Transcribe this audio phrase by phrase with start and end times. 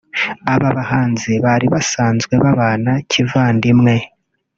[0.53, 3.95] Aba bahanzi bari basanzwe babana kivandimwe